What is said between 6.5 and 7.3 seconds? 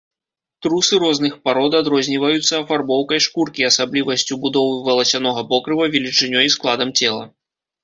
і складам цела.